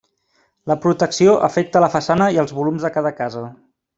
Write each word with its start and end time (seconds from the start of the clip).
La 0.71 0.77
protecció 0.85 1.35
afecta 1.49 1.83
la 1.85 1.91
façana 1.97 2.31
i 2.37 2.41
els 2.45 2.57
volums 2.61 2.87
de 2.89 2.93
cada 2.97 3.15
casa. 3.23 3.47